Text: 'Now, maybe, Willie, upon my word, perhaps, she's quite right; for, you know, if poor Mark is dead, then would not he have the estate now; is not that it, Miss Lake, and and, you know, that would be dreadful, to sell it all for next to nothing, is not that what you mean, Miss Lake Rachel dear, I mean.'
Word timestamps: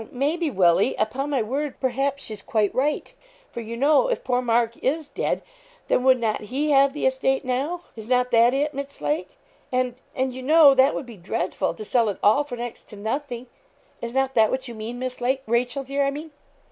'Now, 0.01 0.07
maybe, 0.13 0.49
Willie, 0.49 0.95
upon 0.95 1.29
my 1.29 1.43
word, 1.43 1.79
perhaps, 1.79 2.23
she's 2.23 2.41
quite 2.41 2.73
right; 2.73 3.13
for, 3.51 3.61
you 3.61 3.77
know, 3.77 4.07
if 4.07 4.23
poor 4.23 4.41
Mark 4.41 4.75
is 4.77 5.07
dead, 5.07 5.43
then 5.89 6.03
would 6.03 6.19
not 6.19 6.41
he 6.41 6.71
have 6.71 6.93
the 6.93 7.05
estate 7.05 7.45
now; 7.45 7.81
is 7.95 8.07
not 8.07 8.31
that 8.31 8.51
it, 8.55 8.73
Miss 8.73 8.99
Lake, 8.99 9.37
and 9.71 10.01
and, 10.15 10.33
you 10.33 10.41
know, 10.41 10.73
that 10.73 10.95
would 10.95 11.05
be 11.05 11.17
dreadful, 11.17 11.75
to 11.75 11.85
sell 11.85 12.09
it 12.09 12.17
all 12.23 12.43
for 12.43 12.55
next 12.55 12.85
to 12.89 12.95
nothing, 12.95 13.45
is 14.01 14.11
not 14.15 14.33
that 14.33 14.49
what 14.49 14.67
you 14.67 14.73
mean, 14.73 14.97
Miss 14.97 15.21
Lake 15.21 15.43
Rachel 15.45 15.83
dear, 15.83 16.03
I 16.03 16.09
mean.' 16.09 16.31